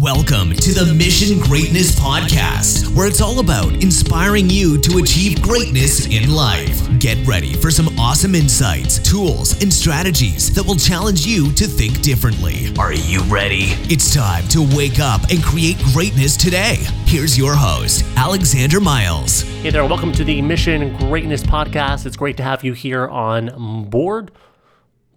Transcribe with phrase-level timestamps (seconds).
[0.00, 6.06] Welcome to the Mission Greatness Podcast, where it's all about inspiring you to achieve greatness
[6.06, 6.86] in life.
[7.00, 12.00] Get ready for some awesome insights, tools, and strategies that will challenge you to think
[12.00, 12.72] differently.
[12.78, 13.74] Are you ready?
[13.90, 16.76] It's time to wake up and create greatness today.
[17.06, 19.40] Here's your host, Alexander Miles.
[19.62, 22.06] Hey there, welcome to the Mission Greatness Podcast.
[22.06, 24.30] It's great to have you here on board.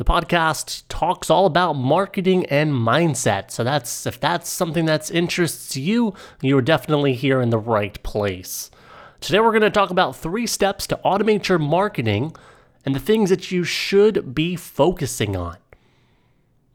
[0.02, 3.52] The podcast talks all about marketing and mindset.
[3.52, 8.02] So that's if that's something that interests you, you are definitely here in the right
[8.02, 8.72] place.
[9.20, 12.36] Today we're going to talk about three steps to automate your marketing
[12.84, 15.58] and the things that you should be focusing on.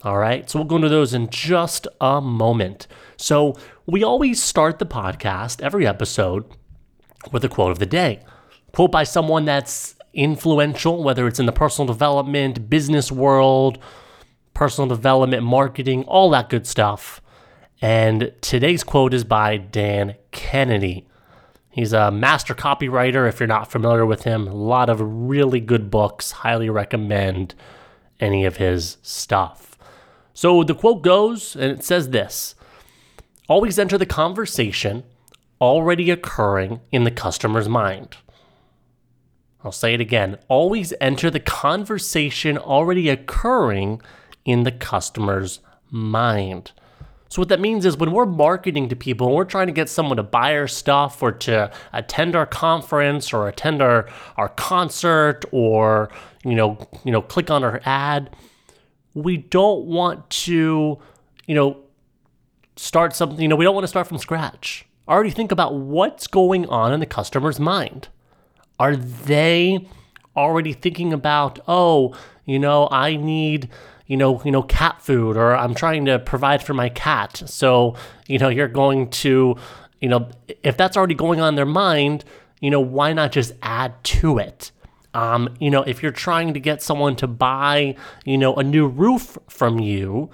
[0.03, 2.87] All right, so we'll go into those in just a moment.
[3.17, 6.45] So, we always start the podcast every episode
[7.33, 8.21] with a quote of the day.
[8.73, 13.79] Quote by someone that's influential, whether it's in the personal development, business world,
[14.55, 17.21] personal development, marketing, all that good stuff.
[17.81, 21.07] And today's quote is by Dan Kennedy.
[21.71, 23.29] He's a master copywriter.
[23.29, 26.31] If you're not familiar with him, a lot of really good books.
[26.31, 27.55] Highly recommend
[28.19, 29.77] any of his stuff.
[30.33, 32.55] So the quote goes, and it says this
[33.47, 35.05] Always enter the conversation
[35.61, 38.17] already occurring in the customer's mind.
[39.67, 40.39] I'll say it again.
[40.47, 44.01] Always enter the conversation already occurring
[44.45, 45.59] in the customer's
[45.91, 46.71] mind.
[47.31, 50.19] So, what that means is when we're marketing to people, we're trying to get someone
[50.19, 56.13] to buy our stuff or to attend our conference or attend our, our concert or,
[56.45, 58.31] you know, you know, click on our ad,
[59.15, 60.97] we don't want to,
[61.47, 61.77] you know,
[62.77, 64.87] start something, you know, we don't want to start from scratch.
[65.09, 68.11] Already think about what's going on in the customer's mind.
[68.79, 69.89] Are they
[70.37, 72.15] already thinking about, oh,
[72.45, 73.69] you know, I need,
[74.07, 77.43] you know, you know, cat food, or I'm trying to provide for my cat.
[77.47, 79.57] So, you know, you're going to,
[80.01, 80.29] you know,
[80.63, 82.25] if that's already going on in their mind,
[82.61, 84.71] you know, why not just add to it?
[85.15, 88.87] Um, you know, if you're trying to get someone to buy, you know, a new
[88.87, 90.31] roof from you,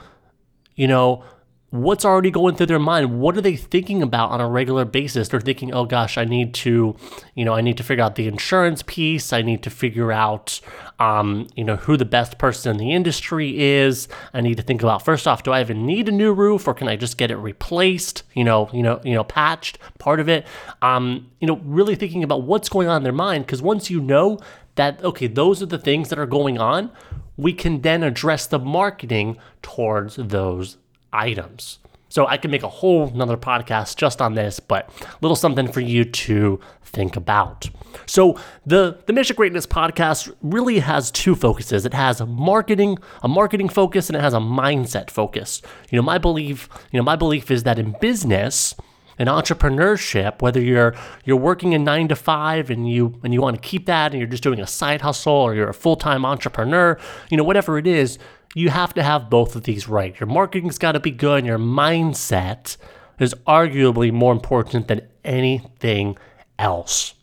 [0.75, 1.25] you know,
[1.73, 3.19] what's already going through their mind?
[3.19, 5.29] What are they thinking about on a regular basis?
[5.29, 6.95] They're thinking oh gosh i need to
[7.35, 9.33] you know i need to figure out the insurance piece.
[9.33, 10.61] I need to figure out
[10.99, 14.07] um, you know who the best person in the industry is.
[14.35, 16.75] I need to think about first off do i even need a new roof or
[16.75, 20.29] can i just get it replaced you know you know you know patched part of
[20.29, 20.47] it?
[20.83, 24.01] Um, you know really thinking about what's going on in their mind because once you
[24.01, 24.39] know
[24.75, 26.91] that okay those are the things that are going on
[27.39, 30.77] we can then address the marketing towards those
[31.13, 31.79] items.
[32.09, 34.91] So I could make a whole another podcast just on this, but
[35.23, 37.71] little something for you to think about.
[38.05, 41.87] So the the Mission Greatness podcast really has two focuses.
[41.87, 45.63] It has a marketing, a marketing focus, and it has a mindset focus.
[45.91, 48.75] You know, my belief, you know, my belief is that in business,
[49.19, 50.95] in entrepreneurship, whether you're
[51.25, 54.21] you're working a nine to five and you and you want to keep that and
[54.21, 56.99] you're just doing a side hustle or you're a full-time entrepreneur,
[57.31, 58.19] you know, whatever it is,
[58.55, 60.19] you have to have both of these right.
[60.19, 62.77] Your marketing's got to be good, and your mindset
[63.19, 66.17] is arguably more important than anything
[66.59, 67.15] else.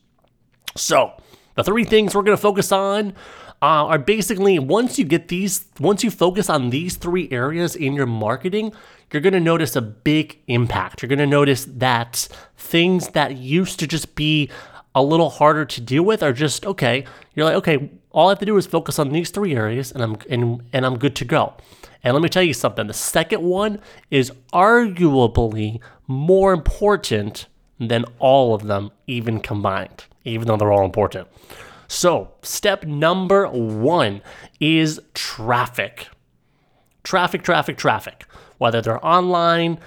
[0.75, 1.13] So,
[1.55, 3.13] the three things we're going to focus on
[3.61, 7.93] uh, are basically once you get these, once you focus on these three areas in
[7.93, 8.71] your marketing,
[9.11, 11.01] you're going to notice a big impact.
[11.01, 14.49] You're going to notice that things that used to just be
[14.95, 17.05] a little harder to deal with are just okay.
[17.35, 20.01] You're like, okay, all I have to do is focus on these three areas and
[20.01, 21.53] I'm and, and I'm good to go.
[22.03, 22.87] And let me tell you something.
[22.87, 27.47] The second one is arguably more important
[27.79, 31.27] than all of them even combined, even though they're all important.
[31.87, 34.21] So, step number 1
[34.59, 36.07] is traffic.
[37.03, 38.25] Traffic, traffic, traffic.
[38.59, 39.79] Whether they're online,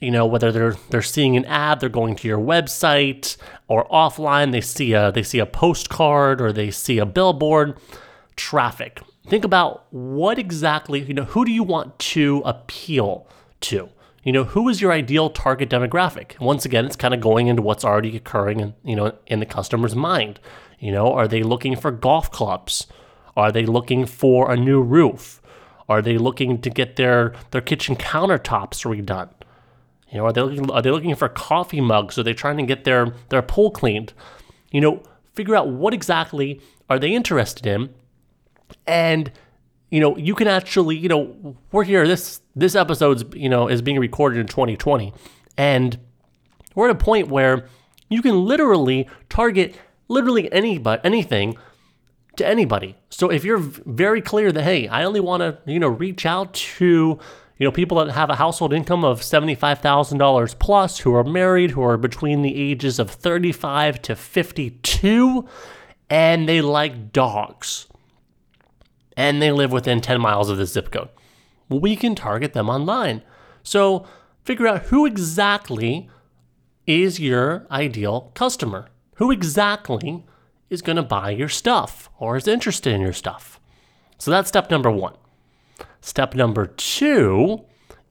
[0.00, 3.36] you know whether they're they're seeing an ad they're going to your website
[3.68, 7.78] or offline they see a they see a postcard or they see a billboard
[8.36, 9.00] traffic.
[9.26, 13.26] Think about what exactly you know who do you want to appeal
[13.62, 13.88] to?
[14.22, 16.38] You know who is your ideal target demographic?
[16.40, 19.46] Once again it's kind of going into what's already occurring in you know in the
[19.46, 20.38] customer's mind.
[20.78, 22.86] You know are they looking for golf clubs?
[23.36, 25.40] Are they looking for a new roof?
[25.88, 29.30] Are they looking to get their their kitchen countertops redone
[30.10, 32.18] you know, are they looking, are they looking for coffee mugs?
[32.18, 34.12] Are they trying to get their their pool cleaned?
[34.70, 35.02] You know,
[35.34, 37.92] figure out what exactly are they interested in,
[38.86, 39.32] and
[39.90, 42.06] you know, you can actually, you know, we're here.
[42.06, 45.12] This this episode's you know is being recorded in 2020,
[45.56, 45.98] and
[46.74, 47.66] we're at a point where
[48.08, 49.76] you can literally target
[50.08, 51.56] literally anybody anything
[52.36, 52.96] to anybody.
[53.10, 56.54] So if you're very clear that hey, I only want to you know reach out
[56.54, 57.18] to
[57.58, 61.82] You know, people that have a household income of $75,000 plus who are married, who
[61.82, 65.48] are between the ages of 35 to 52,
[66.10, 67.86] and they like dogs.
[69.16, 71.08] And they live within 10 miles of the zip code.
[71.70, 73.22] We can target them online.
[73.62, 74.06] So
[74.44, 76.10] figure out who exactly
[76.86, 78.88] is your ideal customer.
[79.14, 80.26] Who exactly
[80.68, 83.58] is going to buy your stuff or is interested in your stuff?
[84.18, 85.14] So that's step number one.
[86.00, 87.64] Step number two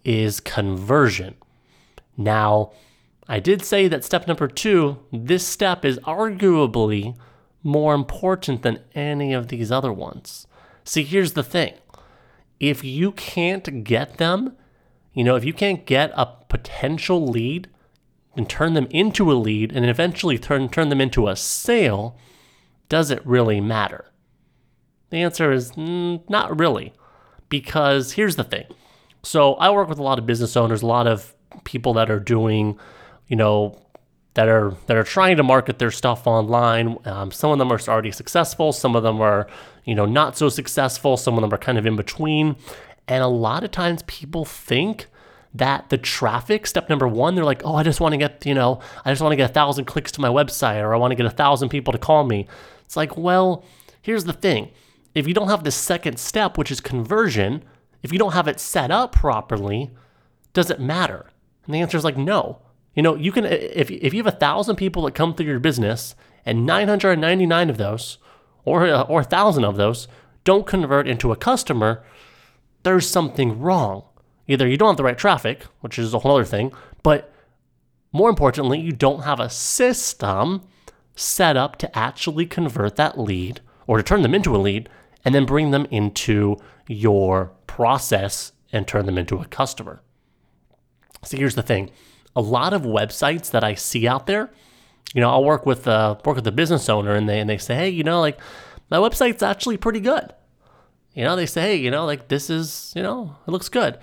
[0.03, 1.35] is conversion.
[2.17, 2.71] Now,
[3.27, 7.17] I did say that step number two, this step is arguably
[7.63, 10.45] more important than any of these other ones.
[10.83, 11.73] See, here's the thing
[12.59, 14.55] if you can't get them,
[15.13, 17.69] you know, if you can't get a potential lead
[18.37, 22.17] and turn them into a lead and eventually turn, turn them into a sale,
[22.87, 24.05] does it really matter?
[25.09, 26.93] The answer is mm, not really,
[27.49, 28.65] because here's the thing.
[29.23, 31.33] So I work with a lot of business owners, a lot of
[31.63, 32.77] people that are doing,
[33.27, 33.81] you know,
[34.35, 36.97] that are that are trying to market their stuff online.
[37.05, 38.71] Um, some of them are already successful.
[38.71, 39.47] Some of them are,
[39.85, 41.17] you know, not so successful.
[41.17, 42.57] Some of them are kind of in between.
[43.07, 45.07] And a lot of times people think
[45.53, 48.53] that the traffic, step number one, they're like, oh, I just want to get, you
[48.53, 51.11] know, I just want to get a thousand clicks to my website or I want
[51.11, 52.47] to get a thousand people to call me.
[52.83, 53.63] It's like, well,
[54.01, 54.71] here's the thing.
[55.15, 57.63] If you don't have the second step, which is conversion,
[58.03, 59.91] if you don't have it set up properly,
[60.53, 61.31] does it matter?
[61.65, 62.59] And the answer is like, no.
[62.93, 65.59] You know, you can, if, if you have a thousand people that come through your
[65.59, 66.15] business
[66.45, 68.17] and 999 of those
[68.63, 70.07] or, or a thousand of those
[70.43, 72.03] don't convert into a customer,
[72.83, 74.03] there's something wrong.
[74.47, 76.71] Either you don't have the right traffic, which is a whole other thing,
[77.03, 77.33] but
[78.11, 80.61] more importantly, you don't have a system
[81.15, 84.87] set up to actually convert that lead or to turn them into a lead
[85.25, 86.57] and then bring them into
[86.87, 90.01] your process and turn them into a customer.
[91.23, 91.89] So here's the thing.
[92.35, 94.51] A lot of websites that I see out there,
[95.13, 97.57] you know, I'll work with uh, work with a business owner and they and they
[97.57, 98.39] say, hey, you know, like
[98.89, 100.33] my website's actually pretty good.
[101.13, 103.97] You know, they say, hey, you know, like this is, you know, it looks good.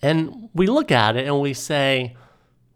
[0.00, 2.16] And we look at it and we say,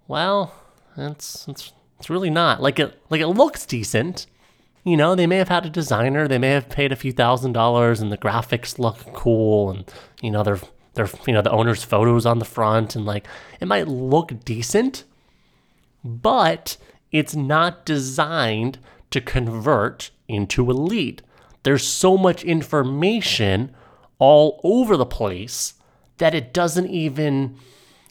[0.09, 0.53] well,
[0.97, 2.61] it's it's it's really not.
[2.61, 4.27] Like it like it looks decent.
[4.85, 7.53] You know, they may have had a designer, they may have paid a few thousand
[7.53, 9.85] dollars and the graphics look cool and
[10.23, 10.61] you know, they're
[10.94, 13.27] they're you know, the owner's photos on the front and like
[13.61, 15.05] it might look decent,
[16.05, 16.77] but
[17.12, 18.79] it's not designed
[19.11, 21.23] to convert into a lead.
[21.62, 23.75] There's so much information
[24.19, 25.75] all over the place
[26.19, 27.56] that it doesn't even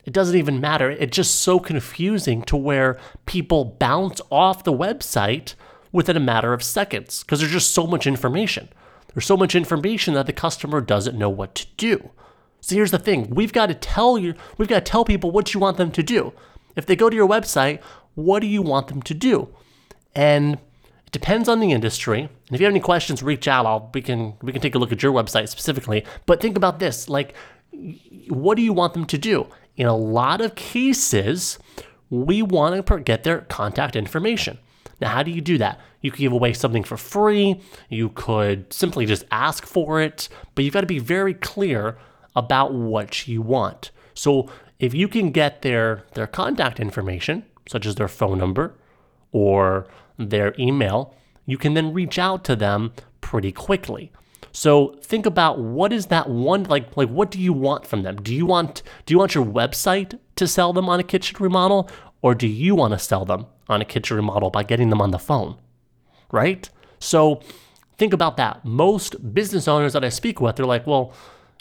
[0.06, 0.90] it doesn't even matter.
[0.90, 5.54] It's just so confusing to where people bounce off the website
[5.92, 8.70] within a matter of seconds because there's just so much information.
[9.14, 12.12] There's so much information that the customer doesn't know what to do.
[12.62, 15.54] So here's the thing, we've got to tell you we've got to tell people what
[15.54, 16.34] you want them to do.
[16.76, 17.82] If they go to your website,
[18.16, 19.50] what do you want them to do?
[20.14, 22.22] And it depends on the industry.
[22.22, 23.66] And if you have any questions, reach out.
[23.66, 26.06] I'll we can we can take a look at your website specifically.
[26.26, 27.34] But think about this, like
[28.28, 29.48] what do you want them to do?
[29.78, 31.58] In a lot of cases,
[32.10, 34.60] we want to get their contact information.
[35.02, 35.80] Now, how do you do that?
[36.02, 37.62] You could give away something for free.
[37.90, 41.98] You could simply just ask for it, but you've got to be very clear
[42.36, 43.92] about what you want.
[44.14, 44.50] So,
[44.80, 48.76] if you can get their their contact information, such as their phone number
[49.32, 51.14] or their email,
[51.46, 54.12] you can then reach out to them pretty quickly.
[54.52, 58.18] So think about what is that one like like what do you want from them?
[58.18, 61.90] Do you want do you want your website to sell them on a kitchen remodel
[62.22, 65.12] or do you want to sell them on a kitchen remodel by getting them on
[65.12, 65.58] the phone?
[66.32, 66.70] Right?
[67.00, 67.42] So
[67.98, 68.66] think about that.
[68.66, 71.14] Most business owners that I speak with, they're like, well,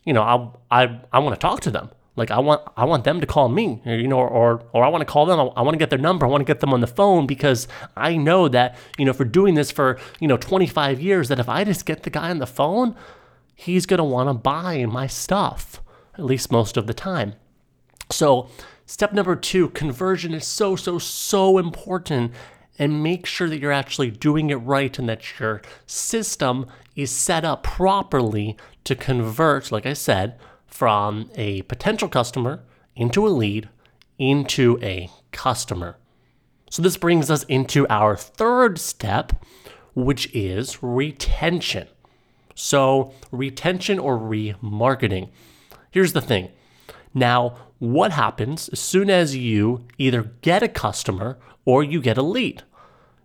[0.05, 0.23] you know,
[0.71, 1.91] I I I want to talk to them.
[2.17, 5.03] Like I want I want them to call me, you know, or or I want
[5.03, 5.39] to call them.
[5.39, 6.27] I, want to get their number.
[6.27, 9.25] I want to get them on the phone because I know that you know for
[9.25, 12.39] doing this for you know 25 years that if I just get the guy on
[12.39, 12.97] the phone,
[13.55, 15.81] he's gonna want to buy my stuff
[16.15, 17.35] at least most of the time.
[18.11, 18.49] So
[18.89, 22.33] step number two, conversion is so so so important.
[22.81, 27.45] And make sure that you're actually doing it right and that your system is set
[27.45, 32.63] up properly to convert, like I said, from a potential customer
[32.95, 33.69] into a lead
[34.19, 35.97] into a customer.
[36.71, 39.33] So this brings us into our third step,
[39.95, 41.89] which is retention.
[42.55, 45.31] So, retention or remarketing.
[45.93, 46.51] Here's the thing.
[47.19, 52.23] Now, what happens as soon as you either get a customer or you get a
[52.23, 52.63] lead?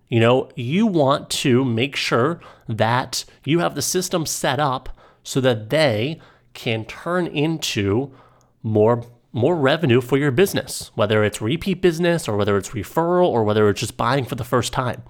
[0.09, 4.89] You know, you want to make sure that you have the system set up
[5.23, 6.19] so that they
[6.53, 8.13] can turn into
[8.61, 9.03] more
[9.35, 13.67] more revenue for your business, whether it's repeat business or whether it's referral or whether
[13.67, 15.01] it's just buying for the first time.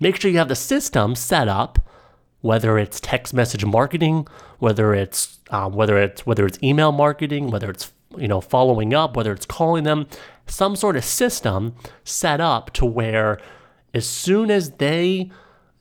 [0.00, 1.78] Make sure you have the system set up,
[2.40, 4.26] whether it's text message marketing,
[4.58, 9.16] whether it's um, whether it's whether it's email marketing, whether it's you know following up,
[9.16, 10.06] whether it's calling them,
[10.46, 13.40] some sort of system set up to where
[13.94, 15.30] as soon as they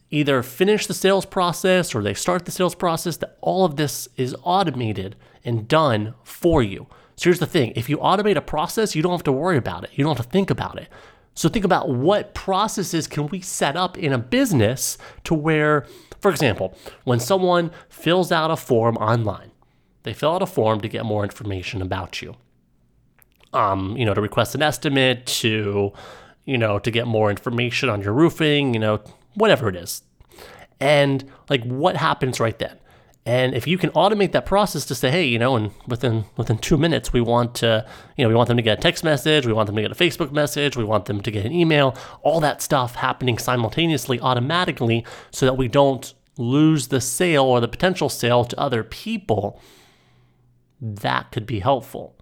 [0.10, 4.08] either finish the sales process or they start the sales process, that all of this
[4.16, 6.88] is automated and done for you.
[7.18, 9.84] So here's the thing if you automate a process, you don't have to worry about
[9.84, 10.90] it, you don't have to think about it.
[11.34, 15.86] So think about what processes can we set up in a business to where,
[16.22, 19.52] for example, when someone fills out a form online,
[20.06, 22.36] they fill out a form to get more information about you.
[23.54, 25.92] Um, you know, to request an estimate, to,
[26.46, 29.02] you know, to get more information on your roofing, you know,
[29.34, 30.04] whatever it is.
[30.80, 32.78] And like what happens right then?
[33.28, 36.60] And if you can automate that process to say, hey, you know, and within within
[36.60, 37.84] two minutes, we want to,
[38.18, 39.92] you know, we want them to get a text message, we want them to get
[39.92, 44.20] a Facebook message, we want them to get an email, all that stuff happening simultaneously,
[44.20, 49.60] automatically, so that we don't lose the sale or the potential sale to other people.
[50.82, 52.16] That could be helpful,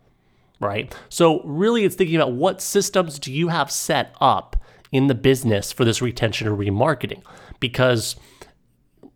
[0.60, 0.94] right?
[1.10, 4.56] So really, it's thinking about what systems do you have set up
[4.92, 7.24] in the business for this retention or remarketing,
[7.60, 8.16] because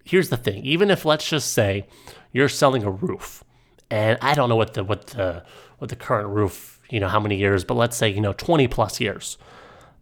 [0.08, 1.86] here's the thing even if let's just say
[2.32, 3.44] you're selling a roof
[3.92, 5.44] and i don't know what the what the
[5.80, 8.68] what the current roof you know how many years but let's say you know 20
[8.68, 9.38] plus years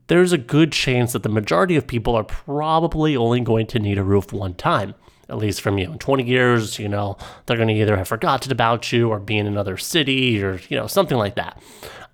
[0.08, 3.98] there's a good chance that the majority of people are probably only going to need
[3.98, 4.94] a roof one time
[5.30, 8.52] at least from you in 20 years you know they're going to either have forgotten
[8.52, 11.62] about you or be in another city or you know something like that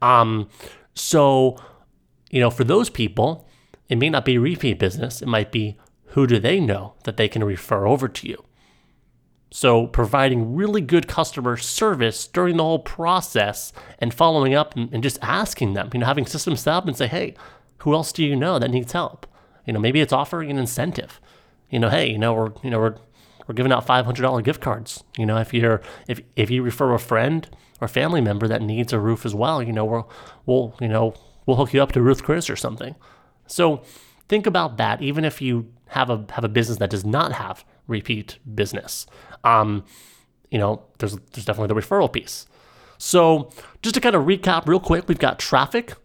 [0.01, 0.48] um
[0.94, 1.58] so
[2.30, 3.48] you know for those people
[3.89, 5.77] it may not be repeat business it might be
[6.12, 8.44] who do they know that they can refer over to you?
[9.53, 15.03] So, providing really good customer service during the whole process and following up and, and,
[15.03, 17.36] just asking them, you know, having systems set up and say, hey,
[17.80, 19.27] who else do you know that needs help?
[19.65, 21.20] You know, maybe it's offering an incentive.
[21.72, 22.96] You know, hey, you know, we're, you know, we're,
[23.48, 25.04] we're giving out $500 gift cards.
[25.18, 27.50] You know, if you're, if, if you refer a friend
[27.80, 30.12] or family member that needs a roof as well, you know, we'll,
[30.46, 32.96] we'll, you know, we'll hook you up to Ruth Chris or something.
[33.48, 33.84] So,
[34.28, 37.66] think about that, even if you have a have a business that does not have
[37.88, 39.06] repeat business.
[39.44, 39.84] Um,
[40.50, 42.48] you know, there's there's definitely the referral piece.
[42.98, 43.51] So
[43.82, 45.96] just to kind of recap real quick, we've got traffic,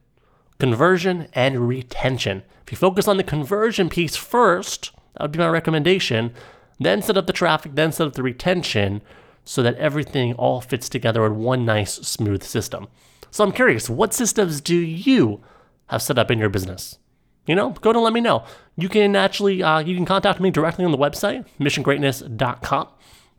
[0.58, 2.42] conversion, and retention.
[2.64, 6.32] If you focus on the conversion piece first, that would be my recommendation.
[6.78, 9.02] Then set up the traffic, then set up the retention
[9.44, 12.88] so that everything all fits together in one nice, smooth system.
[13.30, 15.42] So I'm curious, what systems do you
[15.86, 16.98] have set up in your business?
[17.46, 18.44] you know, go and let me know.
[18.76, 22.88] You can actually, uh, you can contact me directly on the website, missiongreatness.com.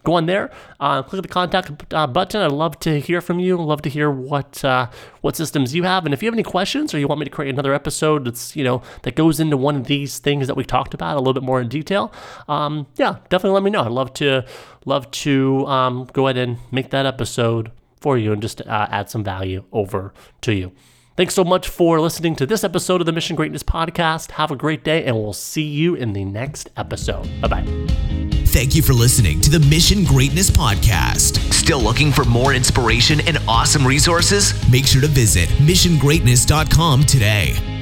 [0.03, 2.41] Go on there, uh, click the contact uh, button.
[2.41, 3.57] I'd love to hear from you.
[3.57, 4.89] Love to hear what uh,
[5.21, 7.31] what systems you have, and if you have any questions or you want me to
[7.31, 10.63] create another episode that's you know that goes into one of these things that we
[10.63, 12.13] talked about a little bit more in detail,
[12.47, 13.83] um, yeah, definitely let me know.
[13.83, 14.45] I'd love to
[14.85, 19.09] love to um, go ahead and make that episode for you and just uh, add
[19.09, 20.71] some value over to you.
[21.17, 24.31] Thanks so much for listening to this episode of the Mission Greatness Podcast.
[24.31, 27.27] Have a great day, and we'll see you in the next episode.
[27.41, 28.26] Bye bye.
[28.57, 31.53] Thank you for listening to the Mission Greatness Podcast.
[31.53, 34.51] Still looking for more inspiration and awesome resources?
[34.71, 37.76] Make sure to visit missiongreatness.com today.